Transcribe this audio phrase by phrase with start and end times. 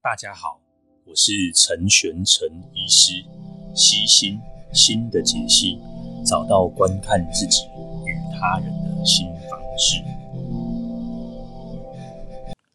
[0.00, 0.60] 大家好，
[1.04, 3.14] 我是陈玄陈医师，
[3.74, 4.38] 析心
[4.72, 5.76] 心的解析，
[6.24, 7.64] 找到观看自己
[8.06, 10.00] 与他人的新方式。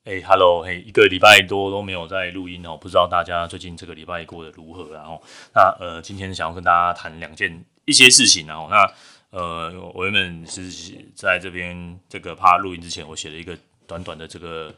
[0.03, 4.93] 哎，Hello，嘿，一个礼拜多都没有在录音哦，不知道大家最近这个礼拜过得如何？
[4.93, 5.21] 然后，
[5.55, 8.93] 那呃，今天想要跟大家谈两件一些事情，然后那
[9.29, 10.69] 呃，我原本是
[11.15, 14.75] 在这边这个怕录音之前，我写了一个短短的这个。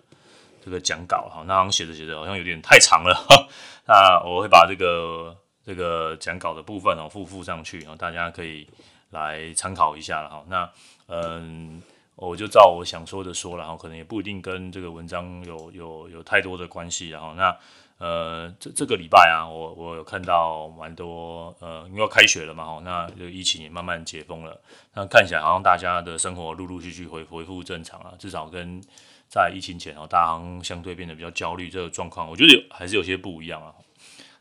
[0.65, 3.47] 这个讲稿哈，那好像写着写着好像有点太长了哈，
[3.85, 8.67] 那我会把这个这个讲稿的部分哦附附上去，然后大家可以
[9.11, 10.43] 来参考一下了哈。
[10.47, 10.67] 那
[11.07, 11.79] 嗯，
[12.15, 17.55] 我就照我想说的说了，然后可能也不一定跟这个文章有有有太多的关系，然后那
[17.99, 24.59] 呃这这个礼拜啊，我我有看到蛮多呃，因为要开学了嘛哈，那就疫情也慢慢解封了，
[24.95, 28.81] 那看起来好像大家的生活陆陆续续恢恢复正常啊，至少跟。
[29.27, 33.73] 在疫情前哦，大行相对变得比较焦虑，这个状况我觉得还是有些不一样啊。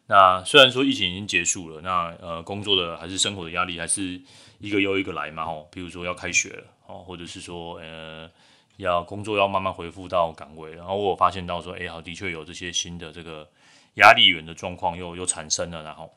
[0.07, 4.21] 那虽然说疫情已经结束了，那呃工作的还是生活的压力还是
[4.59, 8.31] 一个又一个来嘛吼，比如说要开学了哦，或者是说呃
[8.77, 13.49] 要工作要慢慢恢复到岗位，然后我发现到说，哎好，的确有这些新的这个
[13.95, 16.13] 压力源的状况又又产生了，然后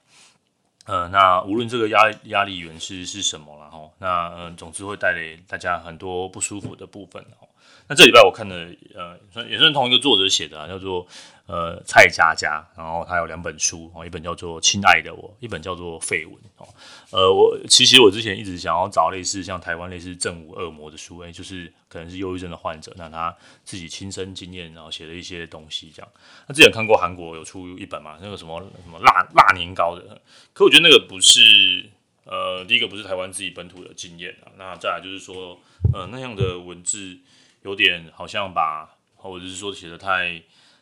[0.86, 7.48] 呃那无论这个压压力源是是什么，然后那、呃、总之会带给大家很多不舒服的部分哦。
[7.90, 11.08] 那这礼拜我看的，呃，算也算同一个作者写的啊，叫做
[11.46, 16.68] 呃蔡佳佳，然后他有两本书哦，一本叫做《亲爱的我》，一本叫做《废文》哦。
[17.12, 23.34] 呃，我其实我之前一直想要找类似像台湾类似《正午恶魔》的书，哎，就是可能是忧郁症的患者，那他
[23.64, 26.12] 自己亲身经验，然后写了一些东西这样。
[26.48, 30.22] 那之前看过韩国有出一本嘛，那个什么什么辣辣年糕的，
[30.52, 31.90] 可我觉得那个不是，
[32.26, 35.58] 呃，第一个不是台湾自己本土的经验啊，那再来就是说，
[35.94, 37.20] 呃，那样的文字。
[37.64, 40.42] 有点好像把，或者是说写的太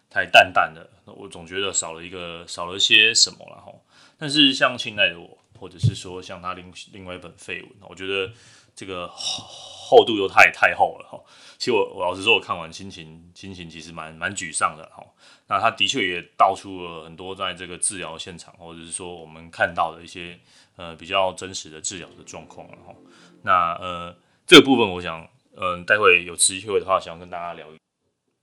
[0.10, 3.74] 太淡淡的，我总觉得少了一个少了些什么了哈。
[4.18, 8.32] 但是像亲爱的我，或者是说像他另另外一本废文，我觉得
[8.76, 11.20] 这个厚度又太太厚了哈。
[11.58, 15.04] 其实我我老实说，我看完心情心情其实蛮蛮沮丧的哈。
[15.48, 20.40] 那他的确也道出了很多在这个治疗现场，或者是说我们看到的一些
[20.76, 22.94] 呃比较真实的治疗的状况了哈。
[23.42, 25.28] 那呃这个部分我想。
[25.58, 27.68] 嗯，待会有机会的话，想要跟大家聊。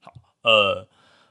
[0.00, 0.12] 好，
[0.43, 0.89] 呃，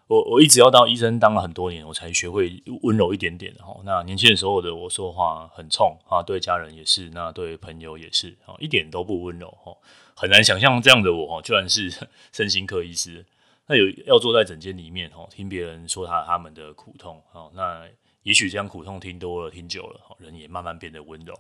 [0.08, 3.80] 我我一直要当医生，当了很多年，我才学会温柔一点点哈。
[3.84, 9.76] 那年轻的时候的我说话很冲啊，对家人也是，那对朋友也是啊，一点都不温柔哈。
[10.16, 11.90] 很难想象这样的我哈，居然是
[12.32, 13.26] 身心科医师。
[13.68, 17.88] 那有要坐在诊间里面哈，听别人说他他们的苦痛啊，那
[18.24, 21.34] 也许这样苦痛听多了，听久了，人也慢慢变得温柔。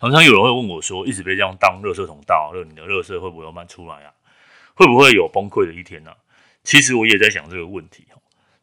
[0.00, 4.10] 常常有人会问我说：“一直被这样当垃圾桶倒，那你的垃圾会不会慢出来啊？
[4.74, 6.16] 会不会有崩溃的一天呢、啊？”
[6.64, 8.06] 其实我也在想这个问题。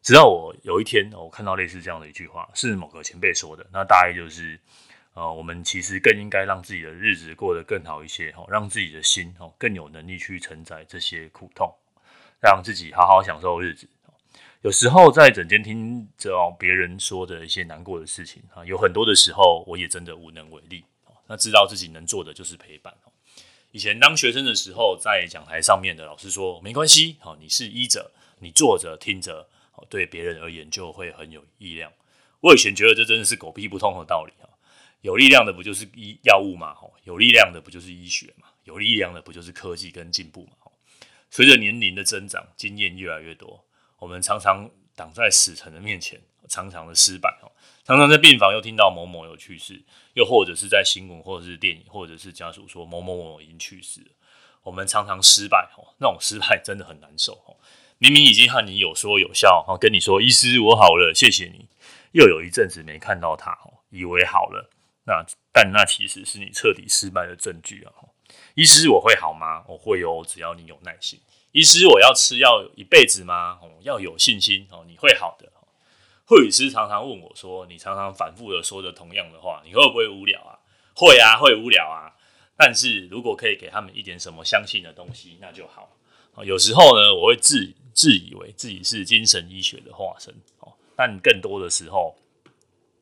[0.02, 3.64] 直到我有一天，我看到类似这样的一句话，是某个前辈说的。
[3.72, 4.58] 那大概就是，
[5.14, 11.72] 呃，我们其实更应该让自己的日子过得更好一些，让自己的心更有能力去承载这些苦痛，
[12.40, 13.88] 让自己好好享受日子。
[14.62, 20.84] 有时候在整间听着别人说的一些难过的事情啊，有很多的时候我也真的无能为力。
[21.28, 22.92] 那知道自己能做的就是陪伴。
[23.70, 29.48] 以前当学生的时候，在讲台上面的老师说：“没关系，好，你是医者，你坐着听着，
[29.88, 31.92] 对别人而言就会很有力量。”
[32.40, 34.48] 我以前觉得这真的是狗屁不通的道理啊！
[35.02, 36.76] 有力量的不就是医药物吗？
[37.04, 38.48] 有力量的不就是医学吗？
[38.64, 40.52] 有力量的不就是科技跟进步吗？
[41.30, 43.64] 随着年龄的增长，经验越来越多，
[43.98, 47.52] 我们常常挡在死神的面前，常常的失败哦。
[47.84, 49.82] 常常在病房又听到某某有去世，
[50.14, 54.08] 又或者是在新闻或者是电影，或者是家属说某某某已经去世了。
[54.62, 57.56] 我们常常失败哦，那种失败真的很难受哦。
[57.98, 61.66] 明明已经和你有说有笑，跟你说医师我好了，谢谢你。
[62.12, 64.70] 又有一阵子没看到他哦，以为好了，
[65.04, 67.92] 那但那其实是你彻底失败的证据啊。
[68.54, 69.64] 医师我会好吗？
[69.66, 71.18] 我会哦，只要你有耐心。
[71.52, 73.58] 医师我要吃药一辈子吗？
[73.62, 75.50] 哦要有信心哦，你会好的。
[76.28, 80.60] 会师常常问我说：“你常常反复的说着同样的话，你会不会无聊啊
[80.94, 82.12] ？”“会啊，会无聊啊。”
[82.54, 85.88] 但是如果可以给他们一点什么相信的东西，那就好。
[86.44, 90.34] 有时候呢，我会自自以为自己是精神医学的化身，
[90.94, 92.14] 但更多的时候，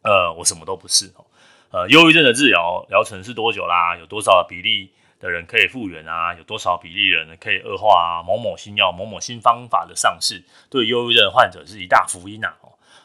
[0.03, 1.07] 呃，我什么都不是。
[1.17, 1.27] 哦
[1.73, 3.97] 呃，忧郁症的治疗疗程是多久啦？
[3.99, 6.33] 有多少比例的人可以复原啊？
[6.33, 8.23] 有多少比例人可以恶化啊？
[8.23, 12.55] 某某新药、某某新方法的上市，对忧郁症患者是一大福音呐！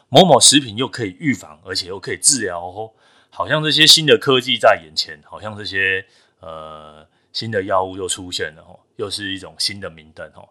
[0.09, 2.91] 某某食品又可以预防，而且又可以治疗哦，
[3.29, 6.05] 好像这些新的科技在眼前，好像这些
[6.39, 10.49] 呃新的药物又出现了哦，又是一种新的明灯哦。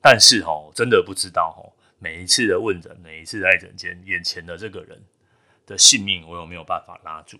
[0.00, 5.02] 但是哦，真的不知道哦，每一次的问诊，每一次在诊间，眼前的这个人
[5.66, 7.38] 的性命，我有没有办法拉住？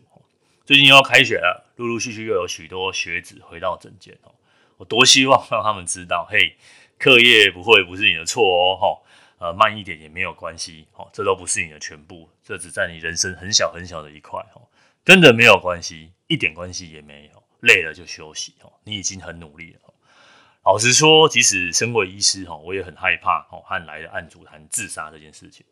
[0.64, 4.32] 最近又要开学了，陆陆续续又有许多学子回到诊间哦。
[4.76, 6.56] 我多希望让他们知道，嘿，
[6.98, 9.02] 课业不会不是你的错哦，吼
[9.38, 14.66] 呃，慢一点也没有关系哦，这都不是你的全部，这只在你人生很小很小的一块哦，
[15.04, 19.94] 真的没有关系，一点关系也没有，累了就休息哦，你已经很努力了。
[20.64, 25.64] 老实说，即使身为医师哈，我也很害怕哦，和来的案主谈自杀这件事情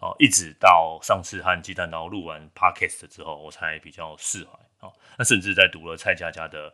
[0.00, 4.92] 哦，一直到上次和鸡蛋刀录完 podcast 之后，我才比较释怀哦。
[5.16, 6.72] 那甚至在读了蔡佳佳的。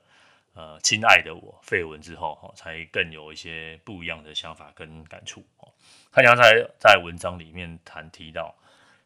[0.55, 5.45] 呃，亲爱的我废文之后，哈，才更有一些不一样的想法跟感触。
[5.59, 5.73] 哦，
[6.13, 8.55] 他刚才在文章里面谈提到，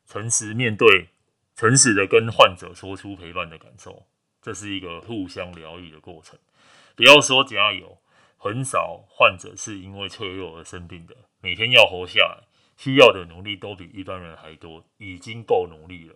[0.06, 1.09] 诚实面对，
[1.56, 4.06] 诚实的跟患者说出陪伴的感受，
[4.43, 6.39] 这是一个互相疗愈的过程。
[6.95, 7.99] 不要说加油，
[8.37, 12.45] 很少患者是因为脆弱而生病的，每天要活下来，
[12.77, 16.15] 需要的努力都比一般人还多，已经够努力了。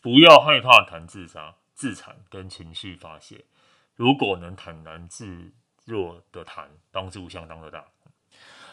[0.00, 3.44] 不要害怕谈自杀、自残跟情绪发泄。
[3.96, 5.50] 如果能坦然自
[5.84, 7.84] 若的谈，帮助相当的大。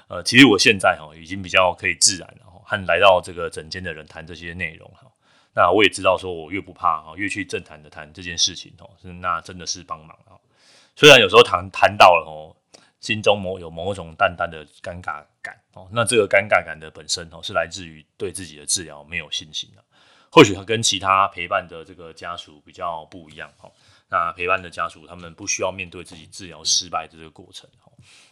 [0.09, 5.09] 呃，其实我现在哈已经比较可以自然了，和来到这个诊间的人谈这些内容哈。
[5.55, 10.35] 那我也知道说，我越不怕哈，越去正谈的谈这件事情哦，是那真的是帮忙啊。
[10.95, 12.53] 虽然有时候谈谈到了哦，
[12.99, 19.83] 心中某有某种淡淡的尴尬感哦，那这个尴尬感的本身哦，是来自于对自己的治疗没有信心的。
[20.29, 23.71] 或许他跟其他陪伴的这个家属比较不一样哦。
[24.09, 27.69] 那陪伴的家属，他们不需要面对自己治疗失败的这个过程。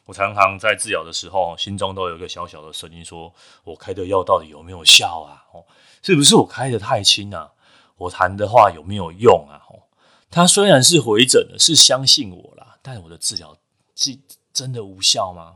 [0.06, 3.34] 我常常在治疗的时候，心中都有一个小小的声音说：
[3.64, 5.46] 我开的药到底有没有效啊？
[5.54, 5.64] 哦，
[6.02, 7.52] 是不是我开的太轻啊？
[7.98, 9.62] 我谈的话有没有用啊？
[9.70, 9.84] 哦，
[10.30, 13.58] 他虽然是回诊了，是相信我啦，但我的治疗
[13.96, 14.18] 是
[14.52, 15.56] 真的无效吗？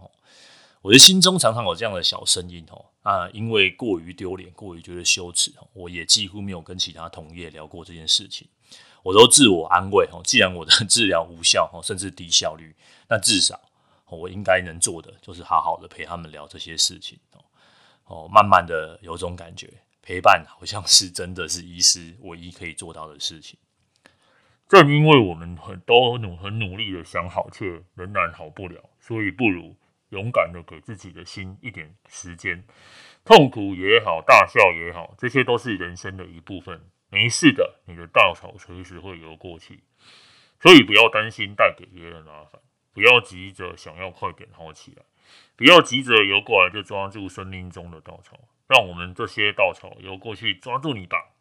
[0.84, 2.86] 我的心中常常有这样的小声音哦。
[3.02, 8.48] 啊，因为过于丢脸，过于觉得羞耻，我也几乎没有跟其他同业聊过这件事情。
[9.06, 12.76] 我都自我安慰哦，既然我的 治疗无效哦，甚至低效率，
[13.08, 13.62] 那至少
[14.10, 17.46] 我应该能做的就是好好的陪他们聊这些事情哦。
[18.06, 19.72] 哦，慢慢的有种感觉，
[20.02, 23.60] 陪伴好像是真的是医师唯一可以做到的事情。
[24.68, 29.76] 正因为我们很都努很努力的想好，却仍然好不了，所以不如
[30.10, 32.64] 勇敢的给自己的心一点时间，
[33.24, 36.82] 痛苦也好，大笑也好，这些都是人生的一部分。
[37.10, 39.84] 没事的，你的稻草随时会游过去，
[40.60, 42.62] 所以不要担心带给别人麻烦，
[42.94, 45.04] 不要急着想要快点好起来，
[45.56, 51.32] 不要急着游过来就抓住生命中的稻草，让我们这些稻草游过去抓住你吧。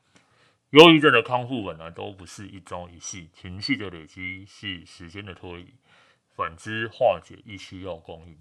[0.71, 5.75] 忧郁症的康复本来都不是一朝一夕，情绪的累积是时间的推移，
[6.37, 8.37] 反之化解亦需要光阴。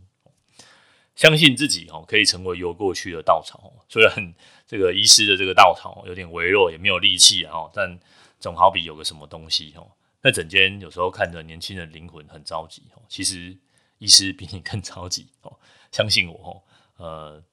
[1.15, 3.71] 相信自己哦，可以成为游过去的稻草。
[3.87, 4.33] 虽然
[4.65, 7.99] 这个医师的这个稻草有点微弱，也没有力气啊，但
[8.39, 9.91] 总好比有个什么东西哦。
[10.21, 13.55] 那整间有时候看着年轻人灵魂很着急哦，其实
[13.99, 15.59] 医师比你更着急哦。
[15.91, 16.63] 相信我
[16.97, 17.43] 哦，呃，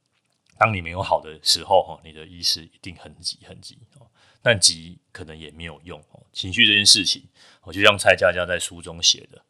[0.56, 4.06] 当你没有好的时候哦，你的医师一定很急很急哦。
[4.40, 6.22] 但急可能也没有用哦。
[6.32, 7.28] 情绪这件事情，
[7.62, 9.44] 我就像蔡佳佳在书中写的，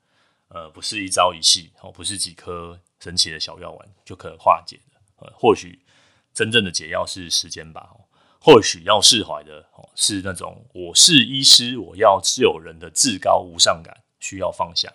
[0.49, 2.81] 呃，不是一朝一夕哦，不是几颗。
[3.01, 5.81] 神奇的小药丸就可化解的，或许
[6.33, 7.97] 真正的解药是时间吧。
[8.43, 14.91] 或许要释怀的哦，是那种我是医师，我要救人的至高无上感，需要放下。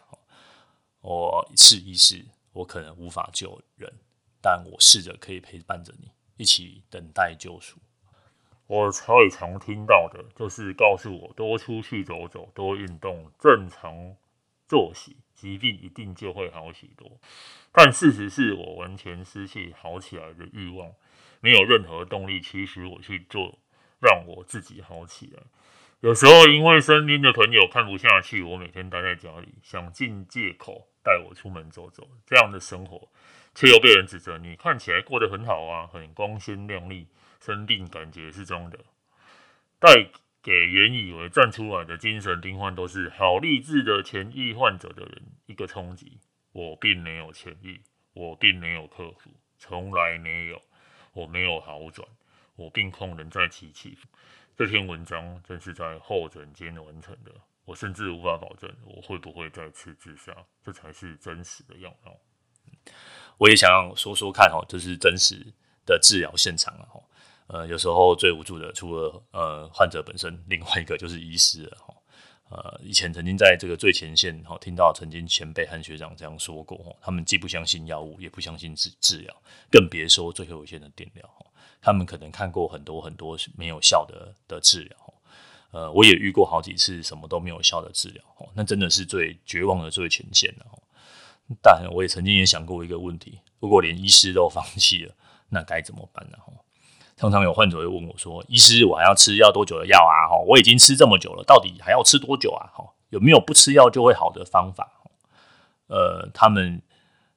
[1.01, 3.93] 我是医师，我可能无法救人，
[4.41, 7.77] 但我试着可以陪伴着你，一起等待救赎。
[8.65, 14.15] 我最常听到的就是告诉我多出去走走，多运动，正常
[14.67, 15.17] 作息。
[15.36, 17.20] 疾病一定就会好许多，
[17.72, 20.92] 但事实是我完全失去好起来的欲望，
[21.42, 23.60] 没有任何动力驱使我去做，
[24.00, 25.44] 让我自己好起来。
[26.00, 33.10] 有时候因为身边的朋友看不下去，我每天待在家里，想尽借口带我出门走走，这样的生活
[33.54, 37.08] 却又被人指责，你看起来过得很好啊，很光鲜亮丽，
[37.39, 38.80] 生病感觉是真的。
[39.80, 40.10] 带。
[40.45, 46.19] 给原以为站出来的精神病患都是好励志的痊愈患者的人一个冲击。
[46.51, 47.81] 我并没有痊愈，
[48.13, 50.61] 我并没有克服，从来没有，
[51.13, 52.07] 我没有好转，
[52.55, 54.07] 我病况仍在起起伏。
[54.55, 57.31] 这篇文章正是在候诊间完成的，
[57.65, 62.15] 我甚至无法保证我会不会再次自杀，这才是真实的样貌。
[63.39, 65.53] 我也想说说看哦，这是真实
[65.87, 66.85] 的治疗现场啊。
[67.47, 71.93] 呃，有时候最无助的，除了呃患者本身，另外一个就是医师了哈。
[72.49, 79.35] 呃，以前曾经在这个最前线哈，听到曾经前辈和学长这样说过，他们既不相信药物，也不相信治治疗，
[79.69, 81.27] 更别说最后一线的电疗。
[81.81, 85.13] 他们可能看过很多很多没有效的的治疗，
[85.71, 88.23] 呃，我也遇过好几次什么都没有效的治疗，
[88.55, 90.65] 那真的是最绝望的最前线了。
[91.61, 95.13] 但我也曾经也想过一个问题：如果连医师都放弃了，
[95.49, 96.37] 那该怎么办呢？
[97.15, 100.27] 常常有患者会问我说：“医师，我还要吃要多久的药啊？
[100.27, 102.67] 哈，我已经吃这么久了，到底还要吃多久啊？
[102.74, 104.91] 哈，有没有不吃药就会好的方法？”
[105.88, 106.81] 呃，他们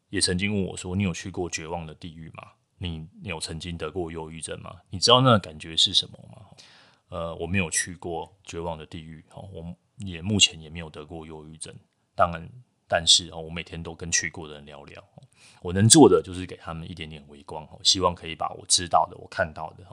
[0.09, 2.43] 也曾经问我说：“你有去过绝望的地狱吗？
[2.79, 4.75] 你你有曾经得过忧郁症吗？
[4.91, 6.43] 你知道那个感觉是什么吗？”
[7.11, 11.75] 呃，我没有去过绝望的地狱，哈，我也目前也没有得过忧郁症。
[12.15, 12.49] 当然。
[12.89, 15.03] 但是哦我每天都跟去过的人聊聊，
[15.63, 19.85] 我能做的就是给他们一点点微光哦，希望可以把我知道的、我看到的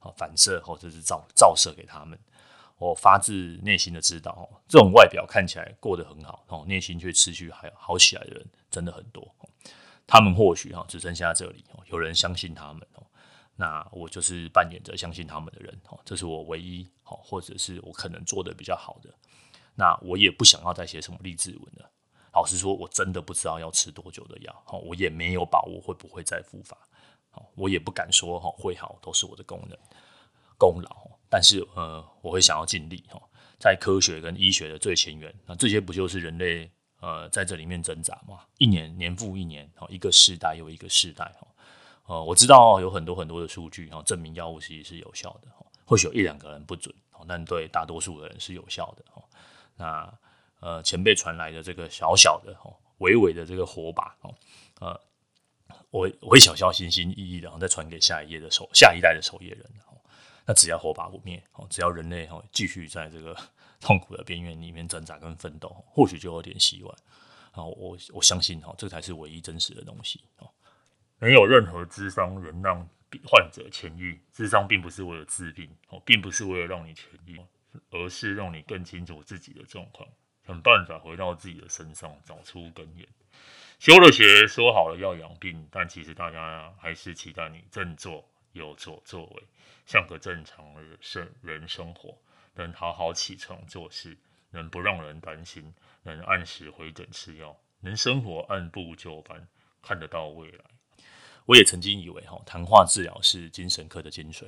[0.00, 2.18] 哦，反射或者是照照射给他们。
[2.76, 3.32] 我发自
[3.62, 9.34] 内心的知道，这种外表看起来过得很好，哦，内心却持续还好起来的人真的很多。
[10.06, 13.06] 他们或许哈只剩下这里，有人相信他们哦，
[13.56, 19.08] 那我就是扮演着相信他们的人哦，这是我唯一哦或者是我可能做的比较好的。
[19.76, 21.90] 那我也不想要再写什么励志文了。
[22.34, 26.76] 老实说，我真的不知道要吃多久的药，我也没有把握会不会再复发，
[27.54, 29.78] 我也不敢说会好，都是我的功能
[30.58, 31.10] 功劳。
[31.30, 33.04] 但是呃，我会想要尽力
[33.58, 38.40] 在科学跟医学的最前沿，那这些不就是人类呃在这里面挣扎吗？
[38.58, 41.32] 一年年复一年，一个世代又一个世代，
[42.06, 45.48] 呃，我知道有很多很多的数据证明药物其实是有效的，
[45.84, 46.94] 或许有一两个人不准，
[47.26, 49.04] 但对大多数的人是有效的。
[49.76, 50.12] 那
[50.60, 54.34] 呃，前辈传来的这个小小的、哦，微微的这个火把，哦，
[54.80, 55.00] 呃，
[55.90, 60.00] 我我会小小心心翼翼的，然后再传给下一页的守下一代的守夜人，哦，
[60.46, 63.36] 那只要火把不灭，哦，只要人类哦继续在这个
[63.80, 66.96] 痛苦的边缘里面挣扎跟奋斗，或许就有点希望。
[67.52, 70.24] 啊，我我相信哈，这才是唯一真实的东西。
[70.38, 70.50] 哦，
[71.18, 72.88] 没有任何智商能让
[73.24, 77.40] 患者痊愈，智商并不是为了治病，哦，并不是为了让你痊愈，
[77.90, 80.08] 而是让你更清楚自己的状况。
[80.46, 83.06] 想办法回到自己的身上，找出根源。
[83.78, 89.42] 修了学，说好了要养病，但其实大家还是期待你振作有所作为，
[89.84, 92.16] 像个正常的生人生活，
[92.54, 94.16] 能好好起床做事，
[94.50, 99.46] 能不让人担心，能按时回诊吃药，能生活按部就班，
[99.82, 100.64] 看得到未来。
[101.46, 104.46] 我也曾经以为哈，谈话治疗是精神科的精髓，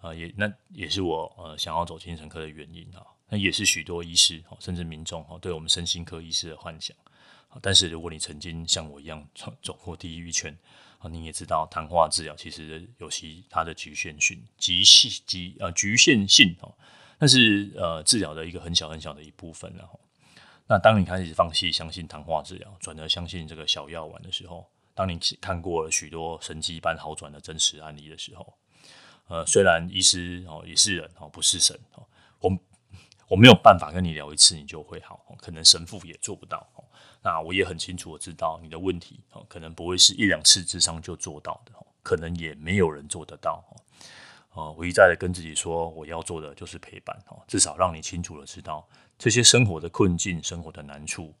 [0.00, 3.04] 啊，也那也是我呃想要走精神科的原因啊。
[3.32, 6.94] 那也是许多医师甚至民众对我们身心科医师的幻想。
[7.62, 9.26] 但是如果你曾经像我一样
[9.62, 10.54] 走过第一圈，
[11.10, 16.74] 你也知道谈话治疗其实有其它的局限性、极细、极呃局限性哦。
[17.18, 19.72] 那是呃治疗的一个很小很小的一部分。
[19.78, 19.98] 然后，
[20.66, 28.52] 那当你开始放弃相信谈话治疗，转而相信这个小药丸的时候，当你看过了许多神迹般好转的真实案例的时候，
[29.28, 32.06] 呃，虽然医师哦也是人哦，不是神哦，
[32.40, 32.50] 我。
[33.32, 36.70] 我没有办法跟你聊一次你就会好，可能神父也做不到。
[37.22, 41.72] 那我也很清楚，我知道你的问题，可能不会是一两次智商就做到的，
[42.02, 43.64] 可能也没有人做得到。
[44.76, 48.86] 我一再的跟自己说，我要做的就是陪伴，至少让你清楚的知道
[49.16, 51.34] 这些生活的困境、生活的难处，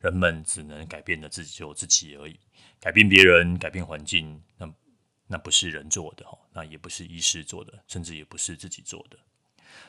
[0.00, 2.38] 人们只能改变的自己就自己而已。
[2.78, 4.70] 改变别人、改变环境，那
[5.26, 9.16] 那不是人做的，那也不是医师做的，甚至也不是自己做的。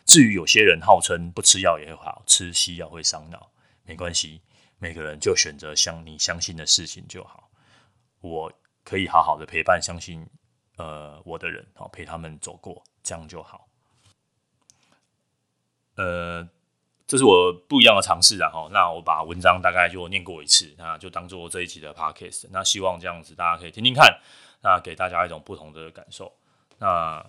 [0.06, 3.52] 至于有些人号称不吃药也会好，吃西药会伤脑，
[3.84, 4.42] 没关系，
[4.78, 7.50] 每个人就选择相你相信的事情就好。
[8.20, 8.52] 我
[8.84, 10.28] 可以好好的陪伴相信
[10.78, 13.68] 呃我的人，好陪他们走过，这样就好。
[15.96, 16.48] 呃，
[17.08, 22.48] 这是我不一样的尝试，然后那我把文章大概就念过一次，那就当做这一集的 podcast。
[22.52, 24.20] 那希望这样子大家可以听听看，
[24.62, 26.36] 那给大家一种不同的感受。
[26.78, 27.26] 那。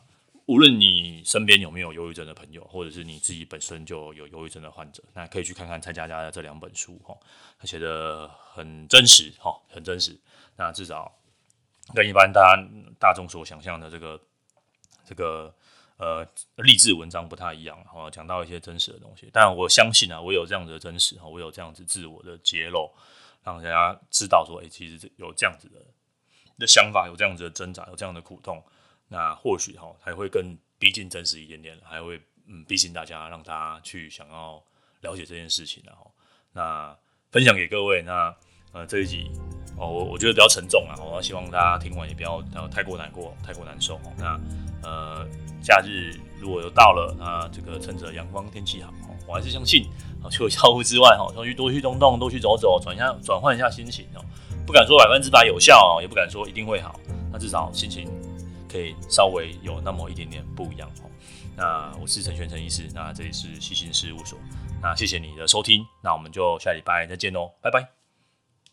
[0.46, 7.16] 无论你身边有没有忧郁症的朋友，或者是你自己本身就有忧郁症的患者，那可以去看看蔡佳佳的这两本书，哈，
[7.58, 10.18] 他写的很真实，哈，很真实。
[10.56, 11.10] 那至少
[11.94, 12.62] 跟一般大家
[12.98, 14.20] 大众所想象的这个
[15.06, 15.54] 这个
[15.96, 19.30] 呃励志文章不太一样，哈，讲到一些真实的东西。
[19.32, 22.92] 但我相信啊，我有这样子的真实，哈，我有这样子自我的揭露，
[23.42, 25.80] 让大家知道说，哎，其实有这样子的
[26.58, 28.62] 的想法，有这样子的挣扎，有这样的苦痛。
[29.08, 34.62] 那或许哈还会更逼近真实一点点，还会嗯逼近大家，让大家去想要
[35.00, 36.11] 了解这件事情，然后
[36.52, 36.96] 那
[37.30, 38.02] 分享给各位。
[38.02, 38.34] 那
[38.73, 39.30] 呃这一集
[39.76, 44.12] 哦，我我觉得比较沉重啊，我希望大家听完也不要太过难过，太过难受哦。
[44.18, 44.40] 那
[44.82, 45.28] 呃
[45.62, 48.92] 假日如果又到了，那这个趁着阳光天气好，
[49.28, 49.87] 我还是相信
[50.30, 54.25] 除了药物之外，哈，多去多去动动，多去走走，转一下转换一下心情哦。
[54.66, 56.99] 不敢说百分之百有效哦，也不敢说一定会好，
[57.30, 58.11] 那至少心情
[58.75, 61.09] 可以稍微有那么一点点不一样哦。
[61.57, 64.37] 那我是陈玄成医师，那这里是西心事务所，
[64.83, 68.03] 那谢谢你的收听，那我们就下礼拜再见喽，拜拜。